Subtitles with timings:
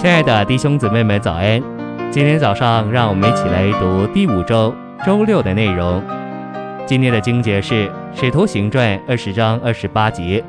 [0.00, 1.60] 亲爱的弟兄姊妹们，早安！
[2.12, 4.72] 今天早上，让我们一起来读第五周
[5.04, 6.00] 周六的内容。
[6.86, 10.44] 今天的经节是《使徒行传》二十章二十八节：“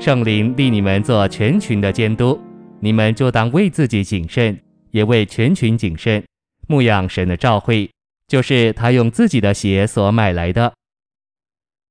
[0.00, 2.40] 圣灵立你们做全群的监督，
[2.80, 4.58] 你们就当为自己谨慎，
[4.90, 6.24] 也为全群谨慎，
[6.66, 7.90] 牧养神的召会，
[8.26, 10.72] 就是他用自己的血所买来的。”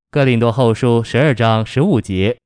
[0.10, 2.38] 哥林多后书十二章十五节：“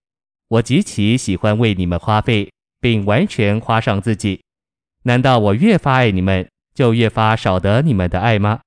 [0.50, 2.50] 我极其喜欢为你们花费。”
[2.86, 4.44] 并完全花上自己，
[5.02, 8.62] 难道我越发爱你们，就越发少得你们的爱吗？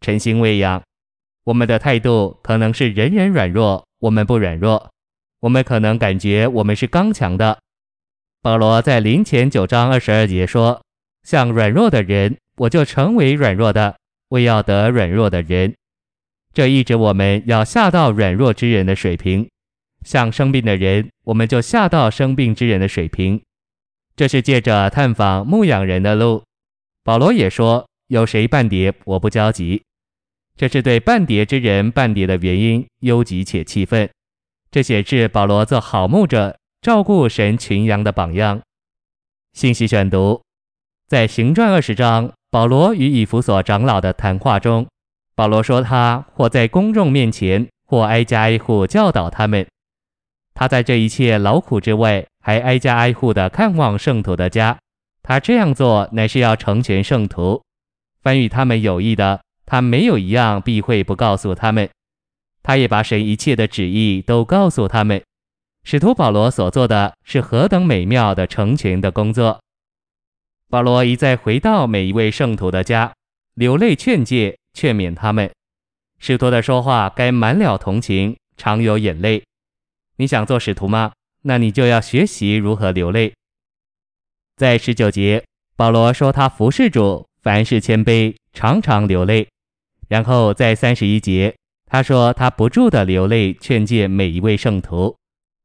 [0.00, 0.82] 诚心喂养，
[1.44, 4.88] 我们的态度可能是人人软弱，我们不软弱；
[5.38, 7.60] 我们可能感觉我们是刚强的。
[8.42, 10.82] 保罗在林前九章二十二节说
[11.22, 13.96] ：“像软弱的人，我就成为软弱的，
[14.30, 15.76] 为要得软弱的人。”
[16.52, 19.48] 这意指我们要下到软弱之人的水平。
[20.08, 23.42] 像生病的人，我们就下到生病之人的水平。
[24.16, 26.42] 这是借着探访牧养人的路。
[27.04, 29.82] 保罗也说：“有谁半跌，我不焦急。”
[30.56, 34.08] 这是对半跌之人半跌的原因忧急且气愤。
[34.70, 38.62] 这显示保罗做好牧者，照顾神群羊的榜样。
[39.52, 40.40] 信息选读：
[41.06, 44.86] 在行传二十章，保罗与以弗所长老的谈话中，
[45.34, 49.66] 保罗说他或在公众面前，或挨家挨户教导他们。
[50.58, 54.76] 他在这一切劳苦之外，还挨家挨户地看望圣徒的家。
[55.22, 57.62] 他这样做，乃是要成全圣徒。
[58.22, 61.88] 凡与他们有益的，他没有一样避讳不告诉他们。
[62.60, 65.22] 他也把神一切的旨意都告诉他们。
[65.84, 69.60] 使徒保罗所做的是何等美妙的成全的工作！
[70.68, 73.12] 保罗一再回到每一位圣徒的家，
[73.54, 75.48] 流泪劝诫、劝勉他们。
[76.18, 79.44] 使徒的说话该满了同情，常有眼泪。
[80.18, 81.12] 你想做使徒吗？
[81.42, 83.32] 那你就要学习如何流泪。
[84.56, 85.44] 在十九节，
[85.76, 89.46] 保罗说他服侍主，凡事谦卑，常常流泪。
[90.08, 91.54] 然后在三十一节，
[91.86, 95.16] 他说他不住的流泪，劝诫每一位圣徒。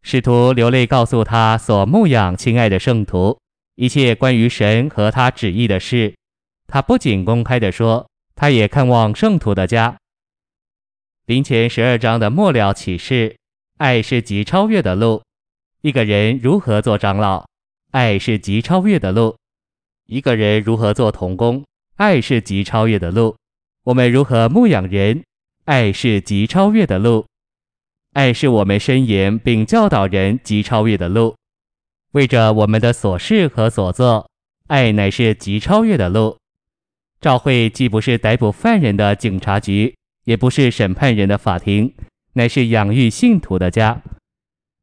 [0.03, 3.39] 使徒流泪告诉他所牧养亲爱的圣徒
[3.75, 6.13] 一切关于神和他旨意的事。
[6.67, 9.97] 他不仅公开的说，他也看望圣徒的家。
[11.25, 13.35] 林前十二章的末了启示。
[13.77, 15.21] 爱是极超越的路。
[15.81, 17.45] 一个人如何做长老？
[17.91, 19.35] 爱是极超越的路。
[20.05, 21.63] 一个人如何做童工？
[21.95, 23.35] 爱是极超越的路。
[23.83, 25.23] 我们如何牧养人？
[25.65, 27.25] 爱是极超越的路。
[28.13, 31.35] 爱是我们申言并教导人极超越的路。
[32.11, 34.29] 为着我们的所事和所做，
[34.67, 36.37] 爱乃是极超越的路。
[37.19, 39.95] 召会既不是逮捕犯人的警察局，
[40.25, 41.91] 也不是审判人的法庭。
[42.33, 44.01] 乃是养育信徒的家。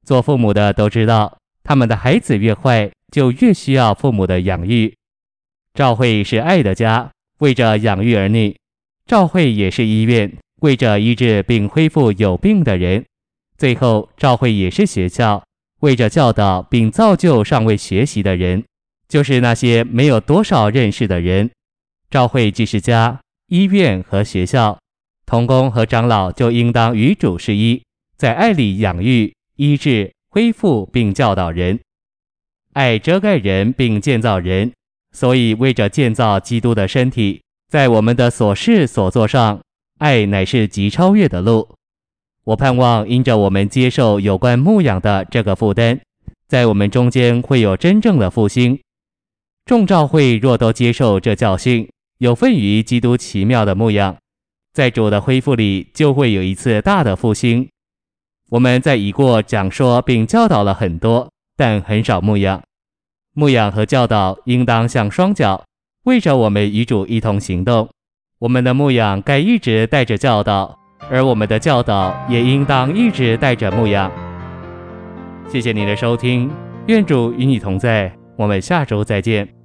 [0.05, 4.93] 做父母的都知道，他们的孩子越坏，就越需要父母的养育。
[5.75, 8.57] 召会是爱的家，为着养育儿女；
[9.07, 13.05] 召会也是医院，为着医治并恢复有病的人。
[13.57, 15.45] 最后，召会也是学校，
[15.81, 18.65] 为着教导并造就尚未学习的人，
[19.07, 21.51] 就是那些没有多少认识的人。
[22.11, 24.80] 召会既是家、医院和学校。
[25.31, 27.81] 童工和长老就应当与主是一，
[28.17, 31.79] 在爱里养育、医治、恢复并教导人。
[32.73, 34.73] 爱遮盖人并建造人，
[35.13, 39.61] 所以为着建造基督的身体，在我们的所事所做上，
[39.99, 41.77] 爱乃是极超越的路。
[42.43, 46.01] 我盼望因着我们接受有关牧养的这个负担，
[46.49, 48.81] 在我们中间会有真正的复兴。
[49.65, 54.17] 众召会若都接受这教训，有份于基督奇妙的牧养。
[54.73, 57.69] 在主的恢复里，就会有一次大的复兴。
[58.51, 62.63] 我们在已过讲说并教导了很多，但很少牧养。
[63.35, 65.65] 牧养和教导应当像双脚，
[66.05, 67.89] 为着我们与主一同行动。
[68.41, 70.77] 我们的牧养该一直带着教导，
[71.11, 74.11] 而我们的教导也应当一直带着牧养。
[75.49, 76.51] 谢谢你的收听，
[76.87, 79.60] 愿主与你同在，我们下周再见。